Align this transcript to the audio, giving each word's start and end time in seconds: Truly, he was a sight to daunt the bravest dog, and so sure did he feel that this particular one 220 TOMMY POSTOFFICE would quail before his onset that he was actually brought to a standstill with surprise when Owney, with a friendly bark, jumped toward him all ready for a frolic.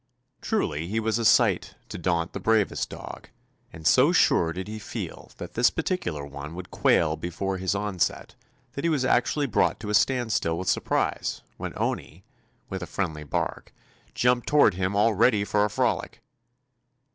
Truly, 0.41 0.87
he 0.87 0.99
was 0.99 1.19
a 1.19 1.25
sight 1.25 1.75
to 1.89 1.99
daunt 1.99 2.33
the 2.33 2.39
bravest 2.39 2.89
dog, 2.89 3.29
and 3.71 3.85
so 3.85 4.11
sure 4.11 4.51
did 4.51 4.67
he 4.67 4.79
feel 4.79 5.29
that 5.37 5.53
this 5.53 5.69
particular 5.69 6.25
one 6.25 6.49
220 6.53 6.53
TOMMY 6.53 6.57
POSTOFFICE 6.57 6.81
would 6.81 6.81
quail 7.11 7.17
before 7.17 7.57
his 7.59 7.75
onset 7.75 8.35
that 8.73 8.83
he 8.83 8.89
was 8.89 9.05
actually 9.05 9.45
brought 9.45 9.79
to 9.79 9.91
a 9.91 9.93
standstill 9.93 10.57
with 10.57 10.67
surprise 10.69 11.43
when 11.57 11.73
Owney, 11.77 12.23
with 12.67 12.81
a 12.81 12.87
friendly 12.87 13.23
bark, 13.23 13.71
jumped 14.15 14.47
toward 14.47 14.73
him 14.73 14.95
all 14.95 15.13
ready 15.13 15.43
for 15.43 15.63
a 15.63 15.69
frolic. 15.69 16.19